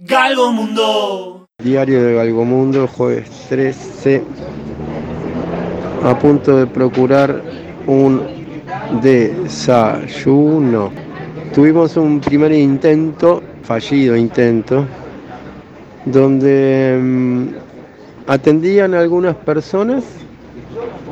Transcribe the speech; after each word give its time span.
Galgo 0.00 0.52
Mundo. 0.52 1.48
Diario 1.58 2.00
de 2.00 2.14
Galgomundo, 2.14 2.86
jueves 2.86 3.28
13. 3.48 4.22
A 6.04 6.16
punto 6.16 6.56
de 6.56 6.68
procurar 6.68 7.42
un 7.84 8.22
desayuno. 9.02 10.92
Tuvimos 11.52 11.96
un 11.96 12.20
primer 12.20 12.52
intento, 12.52 13.42
fallido 13.64 14.16
intento, 14.16 14.86
donde 16.04 16.96
mm, 17.02 17.48
atendían 18.28 18.94
algunas 18.94 19.34
personas, 19.34 20.04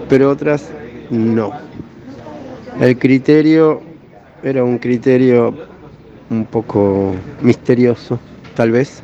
pero 0.09 0.31
otras 0.31 0.71
no. 1.11 1.51
El 2.81 2.97
criterio 2.97 3.83
era 4.45 4.63
un 4.63 4.79
criterio 4.79 5.53
un 6.31 6.45
poco 6.45 7.17
misterioso, 7.43 8.21
tal 8.57 8.73
vez. 8.73 9.03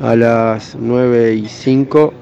A 0.00 0.16
las 0.16 0.74
9 0.80 1.34
y 1.34 1.46
5 1.46 2.14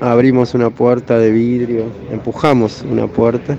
abrimos 0.00 0.54
una 0.54 0.70
puerta 0.70 1.18
de 1.18 1.30
vidrio, 1.30 1.84
empujamos 2.10 2.84
una 2.90 3.06
puerta, 3.06 3.56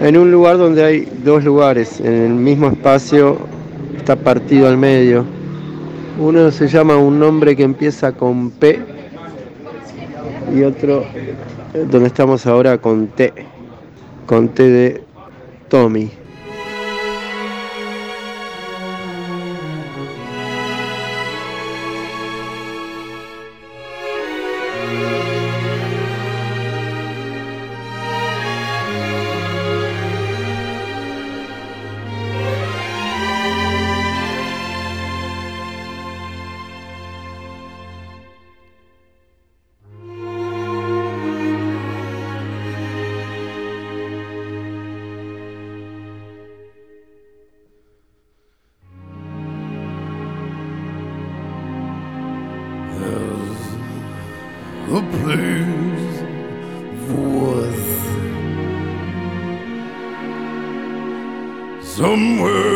en 0.00 0.16
un 0.16 0.32
lugar 0.32 0.56
donde 0.56 0.82
hay 0.82 1.08
dos 1.24 1.44
lugares, 1.44 2.00
en 2.00 2.14
el 2.14 2.32
mismo 2.34 2.68
espacio 2.68 3.38
está 3.96 4.16
partido 4.16 4.66
al 4.66 4.76
medio. 4.76 5.24
Uno 6.18 6.50
se 6.50 6.68
llama 6.68 6.96
un 6.96 7.18
nombre 7.18 7.54
que 7.54 7.62
empieza 7.62 8.12
con 8.12 8.50
P 8.50 8.80
y 10.54 10.62
otro 10.62 11.04
eh, 11.74 11.86
donde 11.88 12.08
estamos 12.08 12.46
ahora 12.46 12.78
con 12.78 13.08
T, 13.08 13.32
con 14.26 14.48
T 14.48 14.62
de 14.62 15.04
Tommy. 15.68 16.10
Somewhere 62.12 62.71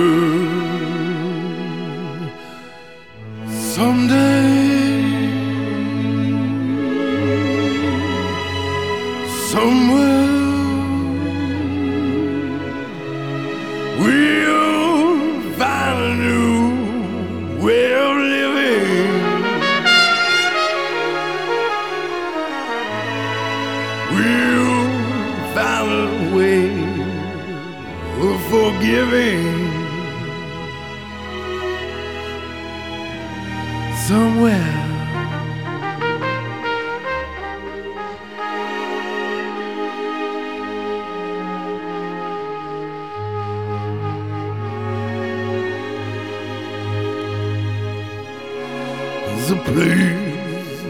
A 49.48 49.54
place 49.54 50.80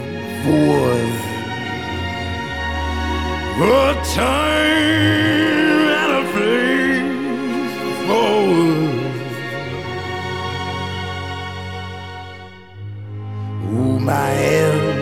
for. 0.42 0.88
A 3.58 3.94
time 4.14 4.72
and 6.00 6.12
a 6.12 6.22
place 6.32 7.74
forward. 8.06 9.16
Hold 13.66 14.00
my 14.00 14.28
hand, 14.40 15.00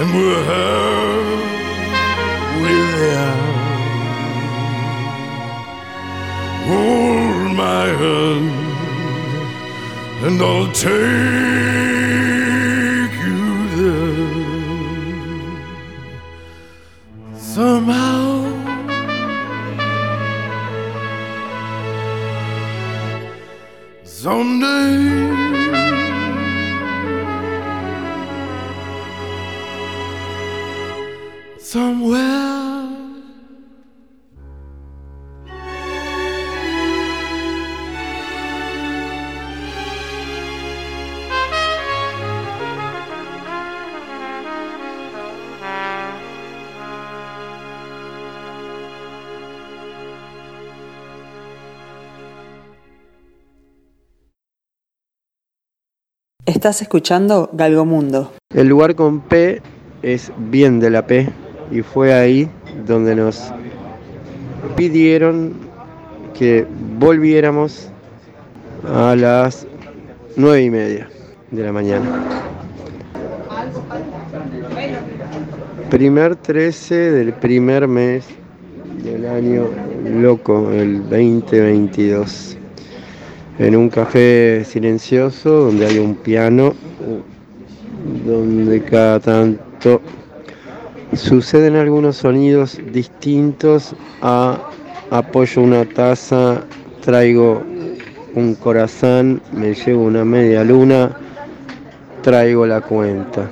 and 0.00 0.08
we're 0.16 0.44
here 0.50 1.26
with. 2.62 2.94
Hold 6.66 7.50
my 7.56 7.86
hand, 8.02 8.50
and 10.26 10.36
I'll 10.42 10.70
take 10.72 11.13
Estás 56.64 56.80
escuchando 56.80 57.50
Galgomundo. 57.52 58.32
El 58.54 58.68
lugar 58.68 58.94
con 58.94 59.20
P 59.20 59.60
es 60.00 60.32
bien 60.50 60.80
de 60.80 60.88
la 60.88 61.06
P 61.06 61.28
y 61.70 61.82
fue 61.82 62.14
ahí 62.14 62.48
donde 62.86 63.14
nos 63.14 63.52
pidieron 64.74 65.52
que 66.32 66.66
volviéramos 66.98 67.90
a 68.88 69.14
las 69.14 69.66
nueve 70.36 70.62
y 70.62 70.70
media 70.70 71.10
de 71.50 71.64
la 71.64 71.70
mañana. 71.70 72.24
Primer 75.90 76.34
13 76.34 76.94
del 76.94 77.34
primer 77.34 77.86
mes 77.86 78.24
del 79.02 79.26
año 79.26 79.66
loco, 80.02 80.70
el 80.72 81.02
2022. 81.10 82.56
En 83.56 83.76
un 83.76 83.88
café 83.88 84.64
silencioso 84.64 85.66
donde 85.66 85.86
hay 85.86 85.98
un 85.98 86.16
piano, 86.16 86.74
donde 88.26 88.82
cada 88.82 89.20
tanto 89.20 90.00
suceden 91.12 91.76
algunos 91.76 92.16
sonidos 92.16 92.80
distintos 92.92 93.94
a 94.22 94.58
apoyo 95.10 95.62
una 95.62 95.84
taza, 95.84 96.64
traigo 97.00 97.62
un 98.34 98.56
corazón, 98.56 99.40
me 99.52 99.72
llevo 99.72 100.02
una 100.02 100.24
media 100.24 100.64
luna, 100.64 101.16
traigo 102.22 102.66
la 102.66 102.80
cuenta. 102.80 103.48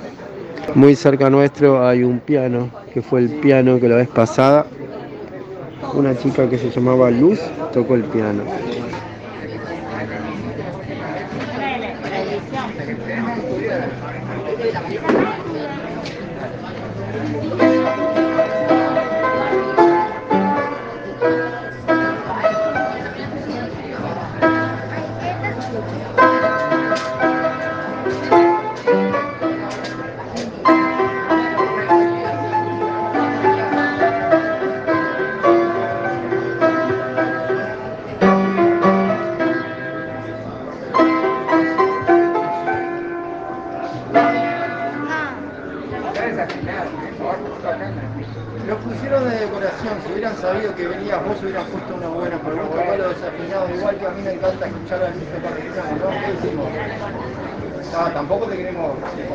Muy 0.75 0.95
cerca 0.97 1.29
nuestro 1.29 1.87
hay 1.87 2.03
un 2.03 2.19
piano, 2.19 2.69
que 2.93 3.01
fue 3.01 3.21
el 3.21 3.29
piano 3.29 3.79
que 3.79 3.87
la 3.87 3.95
vez 3.95 4.09
pasada, 4.09 4.65
una 5.93 6.17
chica 6.17 6.49
que 6.49 6.57
se 6.57 6.69
llamaba 6.71 7.09
Luz 7.09 7.39
tocó 7.71 7.95
el 7.95 8.03
piano. 8.03 8.43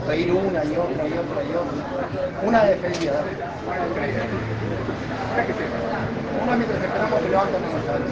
Pedir 0.08 0.32
una 0.32 0.64
y 0.64 0.74
otra 0.74 1.06
y 1.06 1.12
otra 1.12 1.44
y 1.44 1.50
otra. 1.52 2.40
Una 2.42 2.64
despedida, 2.64 3.12
dale. 3.12 3.30
Una 6.42 6.56
mientras 6.56 6.82
esperamos 6.82 7.20
que 7.20 7.28
levanten 7.28 7.62
¿Ya 7.86 8.07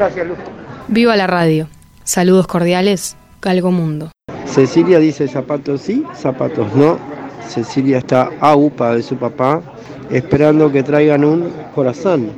Gracias, 0.00 0.26
Luz. 0.26 0.38
Viva 0.88 1.14
la 1.14 1.26
radio. 1.26 1.68
Saludos 2.04 2.46
cordiales, 2.46 3.18
Galgo 3.42 3.70
Mundo. 3.70 4.10
Cecilia 4.46 4.98
dice 4.98 5.28
zapatos 5.28 5.82
sí, 5.82 6.06
zapatos 6.14 6.74
no. 6.74 6.98
Cecilia 7.46 7.98
está 7.98 8.30
a 8.40 8.56
UPA 8.56 8.94
de 8.94 9.02
su 9.02 9.16
papá 9.16 9.60
esperando 10.08 10.72
que 10.72 10.82
traigan 10.82 11.22
un 11.22 11.52
corazón 11.74 12.30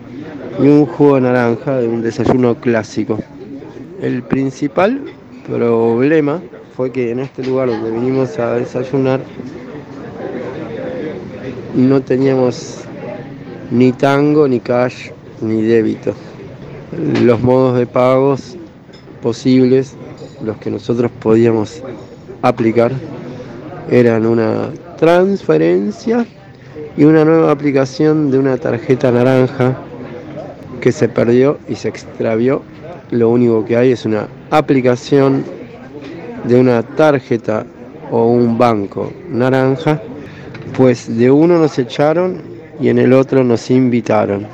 y 0.59 0.63
un 0.63 0.87
jugo 0.87 1.15
de 1.15 1.21
naranja 1.21 1.77
de 1.79 1.87
un 1.87 2.03
desayuno 2.03 2.57
clásico. 2.57 3.21
El 4.01 4.25
principal 4.25 5.01
problema 5.47 6.43
fue 6.77 6.91
que 6.91 7.13
en 7.13 7.21
este 7.21 7.45
lugar 7.45 7.69
donde 7.69 7.93
vinimos 7.93 8.41
a 8.41 8.55
desayunar 8.55 9.21
no 11.77 12.03
teníamos 12.03 12.81
ni 13.71 13.93
tango, 13.93 14.49
ni 14.49 14.59
cash, 14.59 15.11
ni 15.41 15.63
débito. 15.63 16.13
Los 16.99 17.41
modos 17.41 17.79
de 17.79 17.87
pagos 17.87 18.55
posibles, 19.23 19.97
los 20.45 20.59
que 20.59 20.71
nosotros 20.71 21.11
podíamos 21.21 21.83
aplicar, 22.43 22.93
eran 23.91 24.27
una 24.27 24.69
transferencia 24.99 26.27
y 26.95 27.05
una 27.05 27.25
nueva 27.25 27.51
aplicación 27.51 28.31
de 28.31 28.39
una 28.39 28.59
tarjeta 28.59 29.11
naranja 29.11 29.79
que 30.83 30.93
se 30.93 31.09
perdió 31.09 31.59
y 31.67 31.77
se 31.77 31.89
extravió. 31.89 32.63
Lo 33.11 33.31
único 33.31 33.65
que 33.65 33.79
hay 33.79 33.93
es 33.93 34.05
una 34.05 34.29
aplicación 34.51 35.45
de 36.45 36.61
una 36.61 36.83
tarjeta 36.83 37.65
o 38.11 38.27
un 38.27 38.59
banco 38.59 39.11
naranja, 39.31 40.03
pues 40.77 41.17
de 41.17 41.31
uno 41.31 41.59
nos 41.59 41.79
echaron 41.79 42.43
y 42.79 42.91
en 42.91 42.99
el 42.99 43.15
otro 43.15 43.43
nos 43.45 43.71
invitaron. 43.71 44.47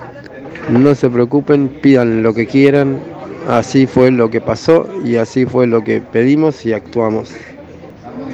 No 0.71 0.95
se 0.95 1.09
preocupen, 1.09 1.69
pidan 1.69 2.23
lo 2.23 2.35
que 2.35 2.47
quieran, 2.47 2.99
así 3.49 3.87
fue 3.87 4.11
lo 4.11 4.29
que 4.29 4.41
pasó 4.41 4.87
y 5.03 5.17
así 5.17 5.47
fue 5.47 5.67
lo 5.67 5.83
que 5.83 6.01
pedimos 6.01 6.67
y 6.67 6.75
actuamos. 6.75 7.33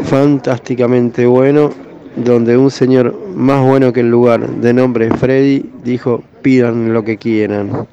Fantásticamente 0.02 1.26
bueno, 1.26 1.70
donde 2.16 2.56
un 2.56 2.70
señor 2.70 3.14
más 3.34 3.64
bueno 3.64 3.92
que 3.92 4.00
el 4.00 4.10
lugar, 4.10 4.48
de 4.48 4.72
nombre 4.72 5.10
Freddy, 5.10 5.70
dijo 5.84 6.24
pidan 6.42 6.92
lo 6.92 7.04
que 7.04 7.16
quieran. 7.18 7.86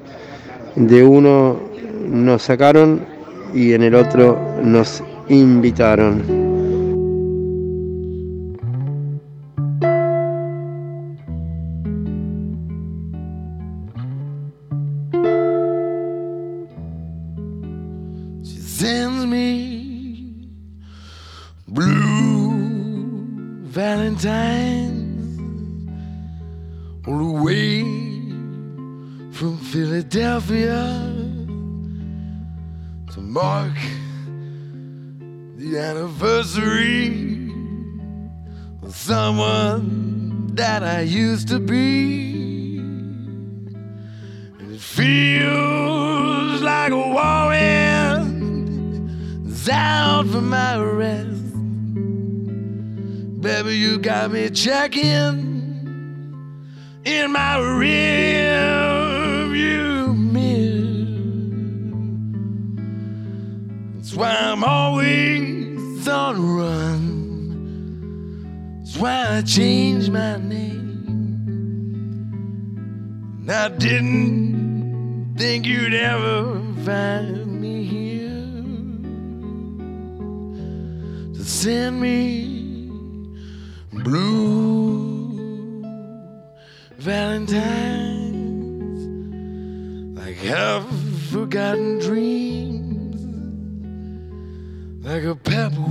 De 0.74 1.04
uno 1.04 1.60
nos 2.08 2.42
sacaron 2.42 3.00
y 3.54 3.74
en 3.74 3.82
el 3.82 3.94
otro 3.94 4.38
nos 4.62 5.04
invitaron. 5.28 6.41
Used 41.42 41.48
to 41.48 41.58
be. 41.58 42.78
And 42.78 44.74
it 44.74 44.80
feels 44.80 46.62
like 46.62 46.92
a 46.92 46.96
whirlwind 46.96 48.40
is 49.48 49.68
out 49.68 50.28
for 50.28 50.40
my 50.40 50.78
rest. 50.78 51.30
Baby, 53.40 53.76
you 53.76 53.98
got 53.98 54.30
me 54.30 54.50
checking 54.50 55.50
in 57.04 57.32
my 57.32 57.56
rearview 57.56 58.56
mirror. 60.16 61.08
That's 63.96 64.14
why 64.14 64.30
I'm 64.30 64.62
always 64.62 66.06
on 66.06 66.36
the 66.36 66.42
run. 66.62 67.08
That's 68.78 68.96
why 68.96 69.38
I 69.38 69.42
changed 69.42 70.12
my 70.12 70.36
name. 70.36 70.81
I 73.48 73.68
didn't 73.70 75.34
think 75.36 75.66
you'd 75.66 75.94
ever 75.94 76.60
find 76.84 77.60
me 77.60 77.82
here 77.82 78.30
to 81.34 81.44
send 81.44 82.00
me 82.00 82.88
blue 84.04 85.82
valentines 86.98 88.28
like 90.16 90.36
half 90.36 90.84
forgotten 91.32 91.98
dreams 91.98 93.20
like 95.04 95.24
a 95.24 95.34
pebble 95.34 95.90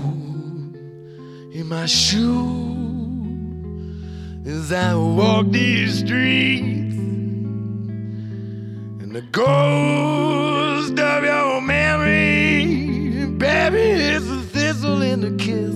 in 1.54 1.68
my 1.68 1.86
shoe 1.86 2.78
as 4.46 4.72
I 4.72 4.96
walk 4.96 5.52
these 5.52 6.00
streets 6.00 6.81
and 9.14 9.18
the 9.18 9.30
ghost 9.34 10.98
of 10.98 11.24
your 11.26 11.60
memory 11.60 13.26
baby 13.38 13.78
it's 13.78 14.26
a 14.30 14.40
thistle 14.54 15.02
in 15.02 15.20
the 15.20 15.32
kiss 15.44 15.76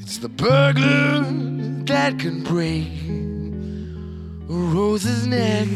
it's 0.00 0.18
the 0.18 0.28
burglar 0.28 1.24
that 1.84 2.16
can 2.20 2.44
break 2.44 2.86
a 4.48 4.52
rose's 4.52 5.26
neck. 5.26 5.66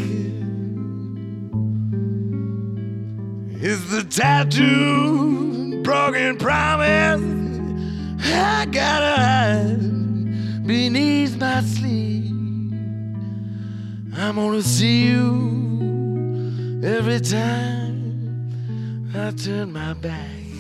It's 3.61 3.91
the 3.91 4.05
tattoo, 4.05 5.83
broken 5.83 6.37
promise. 6.37 7.23
I 8.23 8.67
gotta 8.71 9.21
hide 9.21 10.67
beneath 10.67 11.37
my 11.39 11.63
sleeve. 11.63 12.28
I'm 14.21 14.35
gonna 14.35 14.63
see 14.63 15.07
you 15.07 16.81
every 16.83 17.21
time 17.21 19.11
I 19.15 19.31
turn 19.31 19.73
my 19.73 19.95
back. 19.95 20.58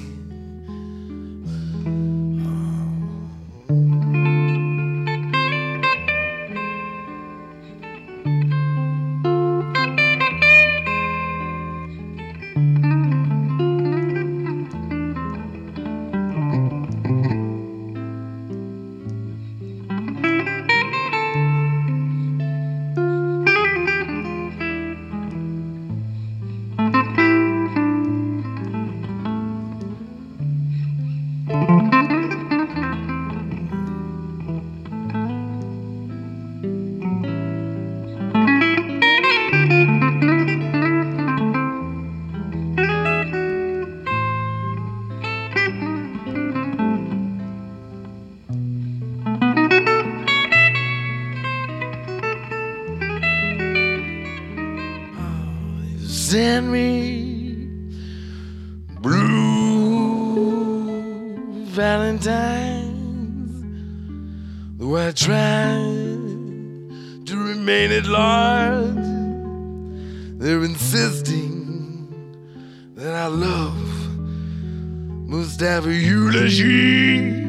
Lord. 68.09 68.97
They're 70.41 70.65
insisting 70.65 72.09
that 72.95 73.15
I 73.15 73.27
love 73.27 74.19
Mustafa 75.29 75.93
Eulogy. 75.93 77.47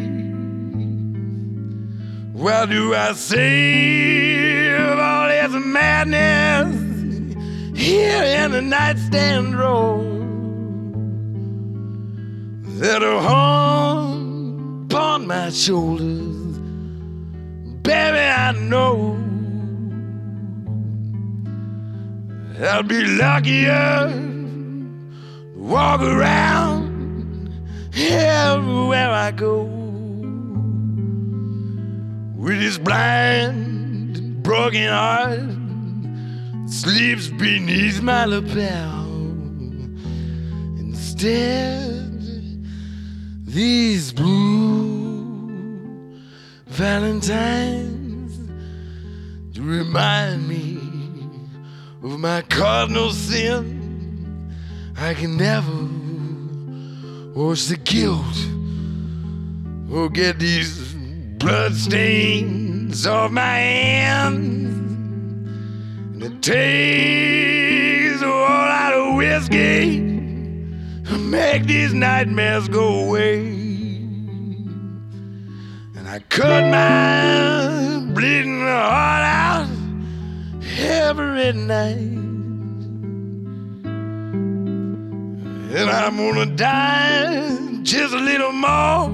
What 2.33 2.69
do 2.69 2.93
I 2.95 3.13
say 3.13 4.69
of 4.75 4.99
all 4.99 5.27
this 5.27 5.65
madness 5.65 6.75
here 7.77 8.23
in 8.23 8.51
the 8.51 8.61
nightstand 8.61 9.57
row? 9.57 10.09
that 12.79 13.03
are 13.03 13.21
hung 13.21 14.85
upon 14.85 15.27
my 15.27 15.49
shoulders, 15.49 16.57
baby, 17.83 18.19
I 18.19 18.53
know. 18.53 19.28
I'll 22.61 22.83
be 22.83 23.05
luckier 23.05 24.09
to 24.09 25.53
walk 25.55 26.01
around 26.01 27.53
everywhere 27.95 29.09
I 29.09 29.31
go 29.31 29.63
with 32.35 32.59
this 32.59 32.77
blind, 32.77 34.43
broken 34.43 34.89
heart 34.89 35.39
sleeps 36.69 37.29
beneath 37.29 38.01
my 38.01 38.25
lapel. 38.25 39.05
Instead, 40.79 42.21
these 43.45 44.11
blue 44.11 45.49
valentines 46.67 48.37
to 49.55 49.61
remind 49.61 50.45
me 50.45 50.68
of 52.01 52.19
my 52.19 52.41
cardinal 52.43 53.11
sin. 53.11 54.53
I 54.97 55.13
can 55.13 55.37
never 55.37 55.71
wash 57.33 57.65
the 57.65 57.77
guilt 57.77 58.23
or 59.91 60.09
get 60.09 60.39
these 60.39 60.93
bloodstains 61.39 63.05
off 63.05 63.31
my 63.31 63.57
hands. 63.57 64.67
And 66.13 66.23
it 66.23 66.41
takes 66.41 68.21
a 68.21 68.25
whole 68.25 68.41
lot 68.41 68.93
of 68.93 69.15
whiskey 69.15 69.99
to 71.05 71.17
make 71.17 71.65
these 71.65 71.93
nightmares 71.93 72.67
go 72.69 73.05
away. 73.05 73.39
And 75.95 76.07
I 76.07 76.19
cut 76.29 76.63
my 76.71 78.13
bleeding 78.13 78.61
heart 78.61 79.23
out 79.23 79.68
every 80.79 81.53
night. 81.53 81.97
And 85.77 85.89
I'm 85.89 86.17
gonna 86.17 86.45
die 86.45 87.81
just 87.83 88.13
a 88.13 88.17
little 88.17 88.51
more 88.51 89.09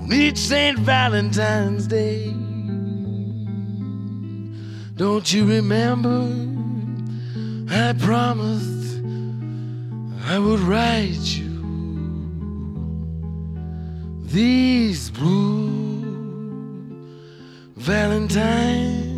on 0.00 0.08
each 0.12 0.38
St. 0.38 0.78
Valentine's 0.78 1.86
Day. 1.86 2.32
Don't 4.96 5.32
you 5.32 5.46
remember? 5.46 6.50
I 7.72 7.92
promised 7.94 9.00
I 10.26 10.38
would 10.38 10.60
write 10.60 11.26
you 11.38 11.50
these 14.24 15.10
blue 15.10 16.00
Valentines, 17.76 19.09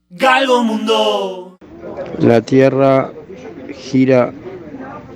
Galgo 0.09 0.63
Mundo. 0.63 1.57
La 2.19 2.41
Tierra 2.41 3.11
gira 3.73 4.33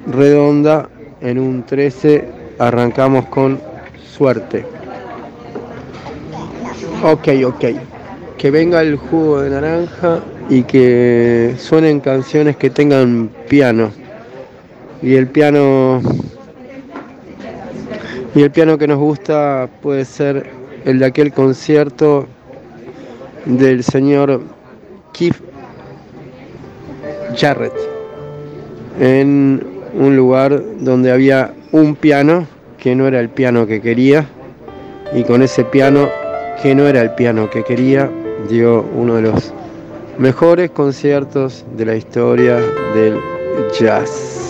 redonda 0.06 0.90
en 1.22 1.40
un 1.40 1.64
13 1.64 2.28
arrancamos 2.60 3.26
con 3.26 3.60
suerte. 4.16 4.66
Ok, 7.04 7.28
ok. 7.46 7.66
Que 8.38 8.52
venga 8.52 8.82
el 8.82 8.98
jugo 8.98 9.42
de 9.42 9.50
naranja 9.50 10.20
y 10.50 10.64
que 10.64 11.56
suenen 11.58 12.00
canciones 12.00 12.58
que 12.58 12.70
tengan 12.70 13.30
piano. 13.48 13.92
Y 15.02 15.16
el 15.16 15.28
piano 15.28 16.02
y 18.34 18.42
el 18.42 18.52
piano 18.52 18.78
que 18.78 18.88
nos 18.88 18.98
gusta 18.98 19.70
puede 19.82 20.04
ser 20.04 20.50
el 20.84 21.00
de 21.00 21.06
aquel 21.06 21.32
concierto 21.32 22.28
del 23.46 23.84
señor 23.84 24.42
Keith 25.14 25.38
Jarrett 27.38 27.74
en 29.00 29.75
un 29.98 30.16
lugar 30.16 30.62
donde 30.80 31.12
había 31.12 31.54
un 31.72 31.96
piano 31.96 32.48
que 32.78 32.96
no 32.96 33.08
era 33.08 33.20
el 33.20 33.30
piano 33.30 33.66
que 33.66 33.82
quería 33.82 34.26
y 35.14 35.24
con 35.24 35.42
ese 35.42 35.64
piano 35.64 36.10
que 36.62 36.76
no 36.76 36.88
era 36.88 37.02
el 37.02 37.12
piano 37.12 37.50
que 37.50 37.64
quería 37.64 38.10
dio 38.50 38.86
uno 38.96 39.16
de 39.16 39.24
los 39.24 39.54
mejores 40.18 40.72
conciertos 40.72 41.66
de 41.76 41.86
la 41.86 41.96
historia 41.96 42.58
del 42.94 43.18
jazz. 43.80 44.45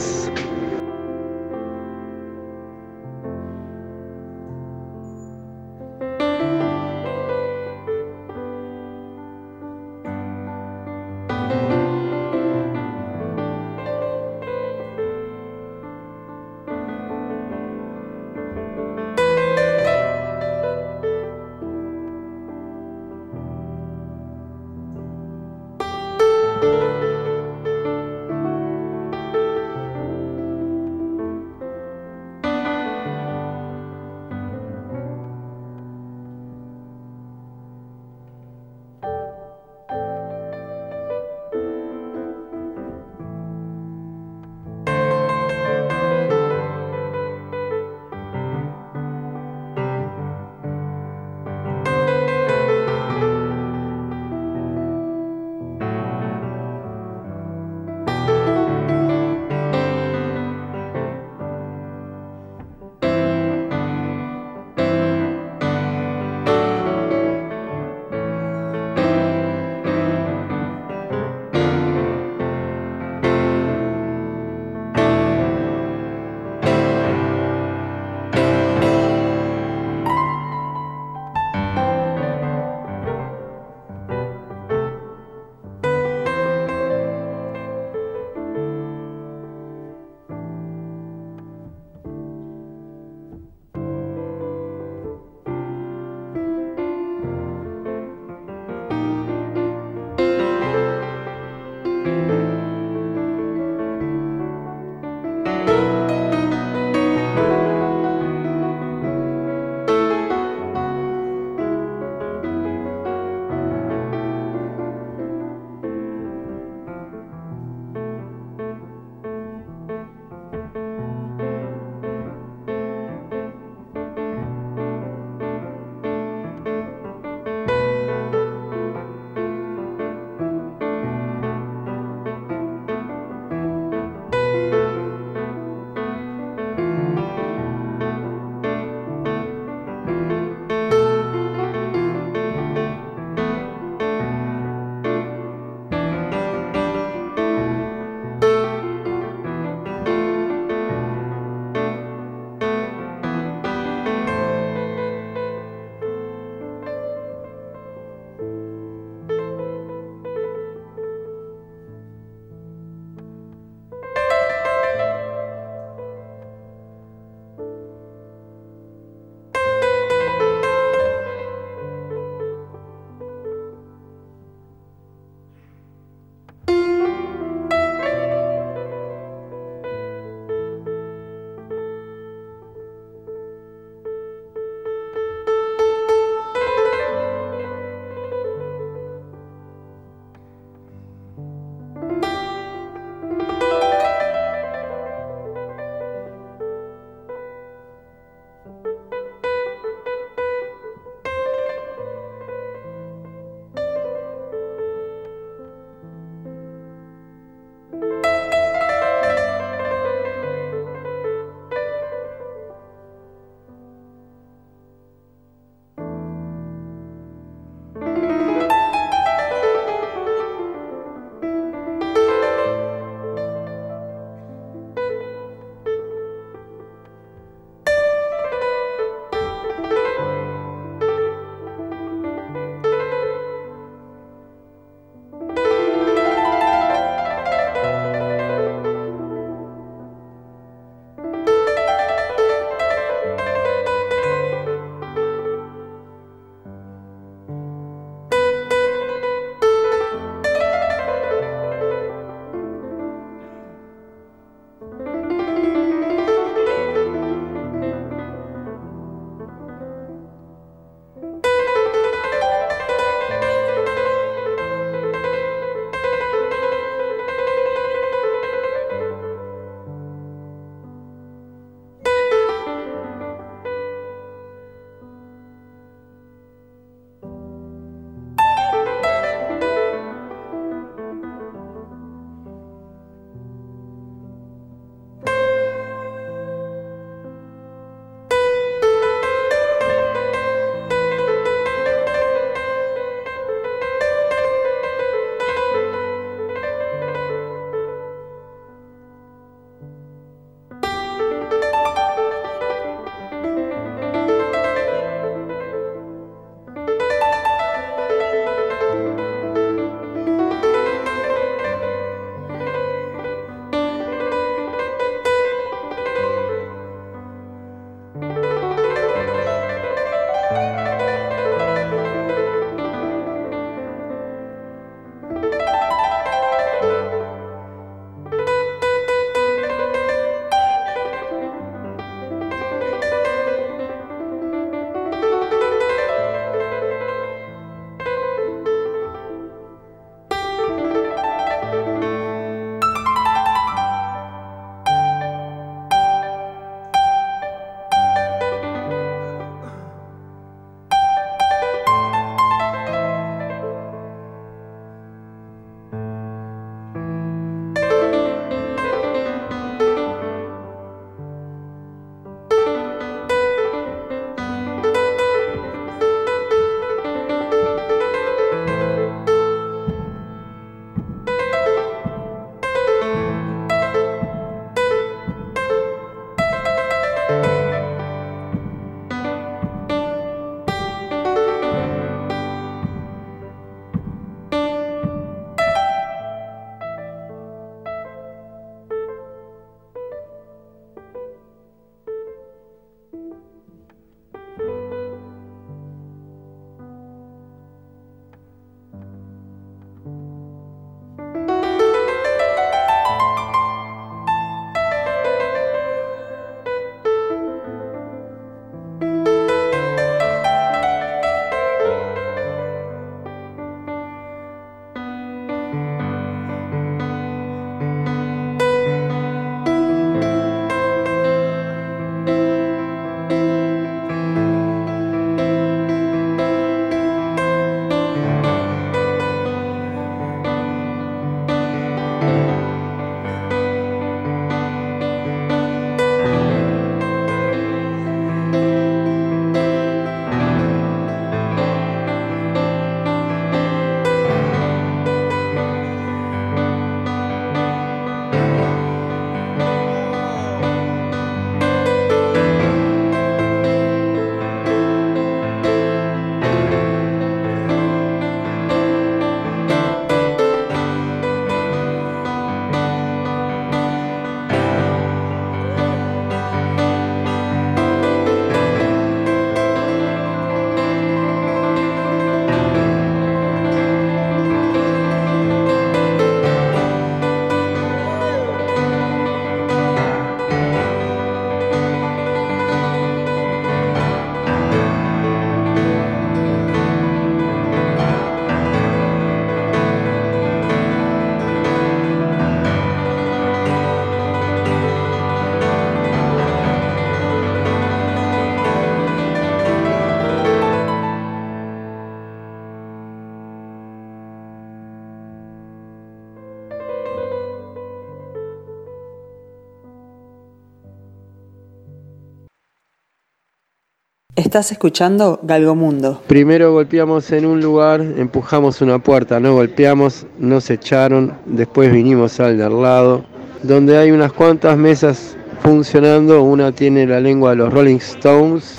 Estás 514.56 514.72
escuchando 514.72 515.38
Galgomundo. 515.44 516.22
Primero 516.28 516.72
golpeamos 516.72 517.30
en 517.34 517.46
un 517.46 517.60
lugar, 517.60 518.00
empujamos 518.00 518.80
una 518.80 519.00
puerta, 519.00 519.38
no 519.38 519.54
golpeamos, 519.54 520.26
nos 520.40 520.70
echaron, 520.70 521.34
después 521.46 521.92
vinimos 521.92 522.40
al 522.40 522.58
de 522.58 522.64
al 522.64 522.82
lado, 522.82 523.26
donde 523.64 523.98
hay 523.98 524.12
unas 524.12 524.32
cuantas 524.32 524.78
mesas 524.78 525.36
funcionando, 525.62 526.42
una 526.42 526.72
tiene 526.72 527.06
la 527.06 527.20
lengua 527.20 527.50
de 527.50 527.58
los 527.58 527.74
Rolling 527.74 527.98
Stones, 527.98 528.78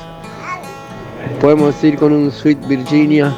podemos 1.42 1.84
ir 1.84 1.96
con 1.96 2.10
un 2.10 2.32
Sweet 2.32 2.66
Virginia. 2.66 3.36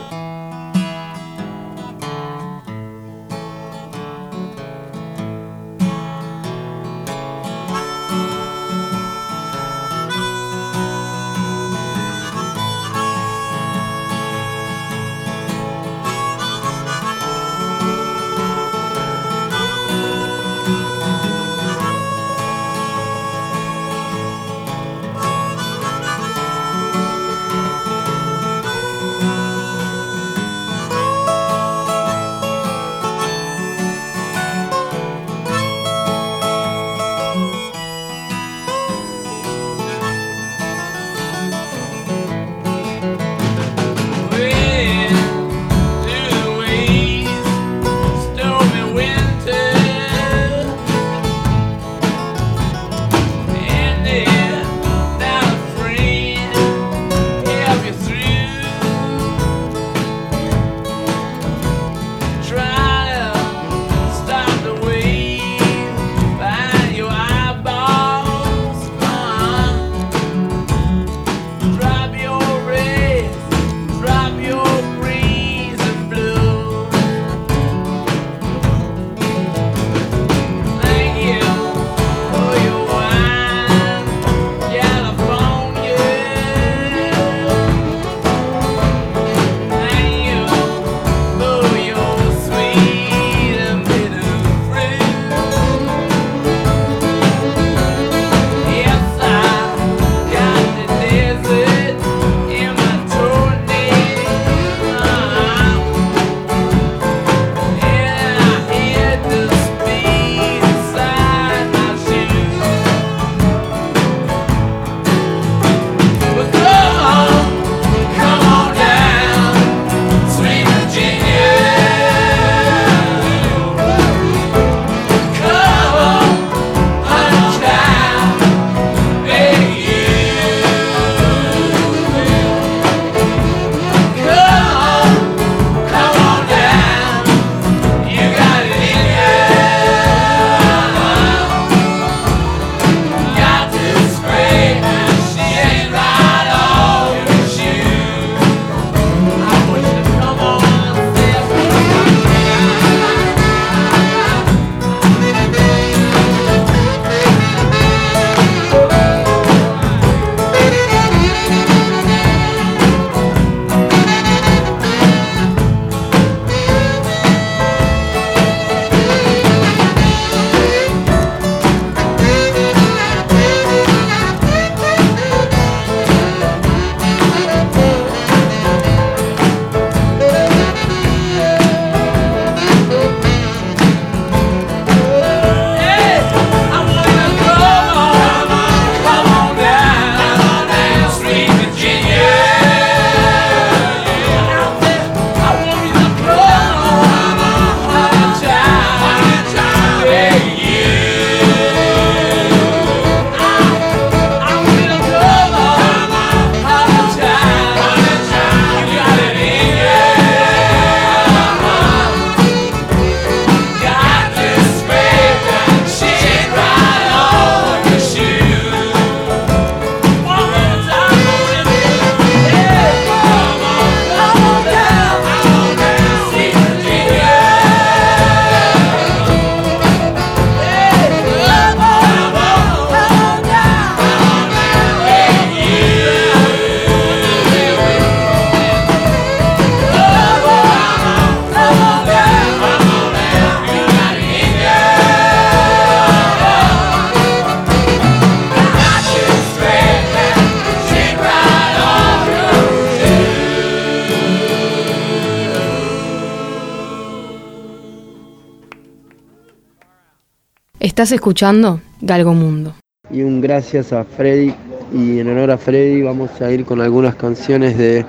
Estás 260.99 261.13
escuchando 261.13 261.81
Galgo 262.01 262.35
Mundo. 262.35 262.75
Y 263.09 263.23
un 263.23 263.41
gracias 263.41 263.93
a 263.93 264.03
Freddy 264.03 264.53
y 264.93 265.21
en 265.21 265.29
honor 265.29 265.53
a 265.53 265.57
Freddy 265.57 266.03
vamos 266.03 266.29
a 266.41 266.51
ir 266.51 266.65
con 266.65 266.81
algunas 266.81 267.15
canciones 267.15 267.79
de 267.79 268.05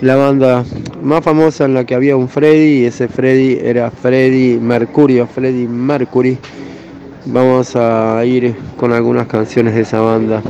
la 0.00 0.14
banda 0.14 0.64
más 1.02 1.24
famosa 1.24 1.64
en 1.64 1.74
la 1.74 1.84
que 1.84 1.96
había 1.96 2.16
un 2.16 2.28
Freddy 2.28 2.82
y 2.82 2.84
ese 2.84 3.08
Freddy 3.08 3.58
era 3.60 3.90
Freddy 3.90 4.60
Mercurio, 4.60 5.26
Freddy 5.26 5.66
Mercury. 5.66 6.38
Vamos 7.26 7.74
a 7.74 8.24
ir 8.24 8.54
con 8.76 8.92
algunas 8.92 9.26
canciones 9.26 9.74
de 9.74 9.80
esa 9.80 10.00
banda. 10.00 10.40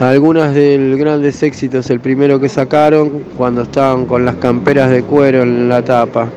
Algunas 0.00 0.54
de 0.54 0.78
los 0.78 0.98
grandes 0.98 1.42
éxitos, 1.42 1.90
el 1.90 2.00
primero 2.00 2.40
que 2.40 2.48
sacaron 2.48 3.22
cuando 3.36 3.64
estaban 3.64 4.06
con 4.06 4.24
las 4.24 4.36
camperas 4.36 4.88
de 4.88 5.02
cuero 5.02 5.42
en 5.42 5.68
la 5.68 5.84
tapa. 5.84 6.30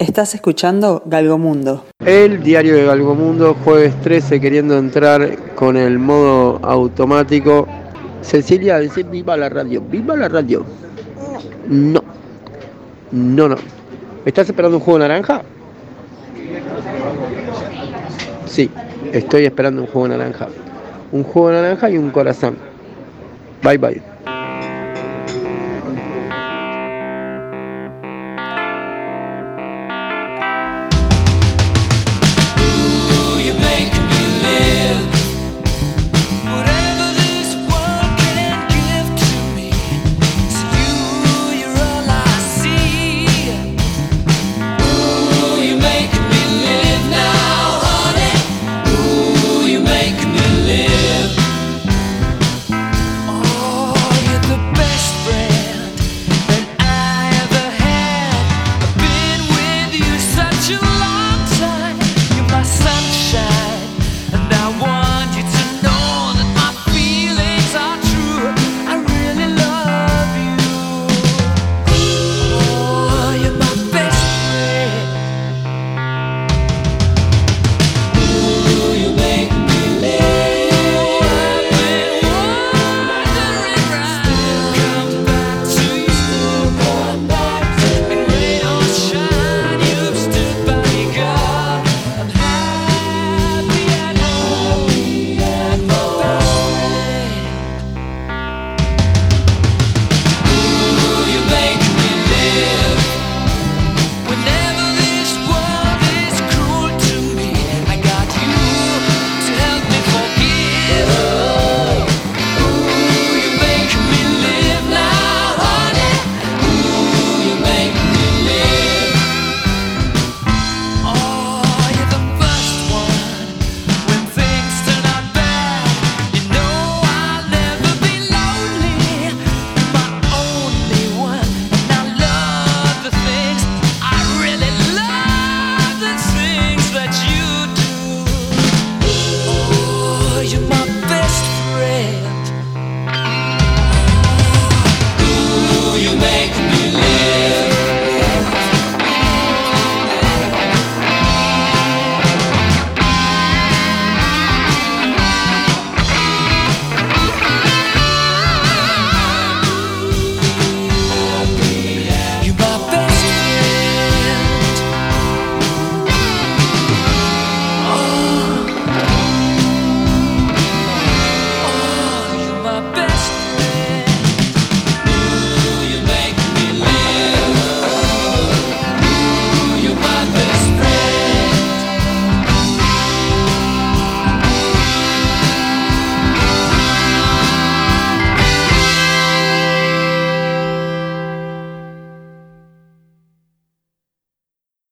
Estás 0.00 0.34
escuchando 0.34 1.02
Galgomundo. 1.04 1.84
El 1.98 2.42
diario 2.42 2.74
de 2.74 2.86
Galgomundo, 2.86 3.54
jueves 3.62 3.94
13, 4.00 4.40
queriendo 4.40 4.78
entrar 4.78 5.54
con 5.54 5.76
el 5.76 5.98
modo 5.98 6.58
automático. 6.62 7.68
Cecilia, 8.22 8.78
decir 8.78 9.04
viva 9.04 9.36
la 9.36 9.50
radio, 9.50 9.82
viva 9.82 10.16
la 10.16 10.30
radio. 10.30 10.64
No, 11.68 12.02
no, 13.12 13.48
no. 13.50 13.56
¿Estás 14.24 14.48
esperando 14.48 14.78
un 14.78 14.82
juego 14.82 15.00
naranja? 15.00 15.42
Sí, 18.46 18.70
estoy 19.12 19.44
esperando 19.44 19.82
un 19.82 19.88
juego 19.88 20.08
naranja. 20.08 20.48
Un 21.12 21.24
juego 21.24 21.52
naranja 21.52 21.90
y 21.90 21.98
un 21.98 22.08
corazón. 22.08 22.56
Bye 23.62 23.76
bye. 23.76 24.09